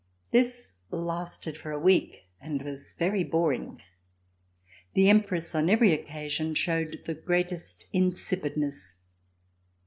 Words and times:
This 0.31 0.73
lasted 0.89 1.55
for 1.59 1.69
a 1.71 1.77
week 1.79 2.23
and 2.41 2.63
was 2.63 2.93
very 2.93 3.23
boring. 3.23 3.83
The 4.95 5.07
Empress 5.11 5.53
on 5.53 5.69
every 5.69 5.93
occasion 5.93 6.55
showed 6.55 7.03
the 7.05 7.13
greatest 7.13 7.85
insipidness. 7.93 8.95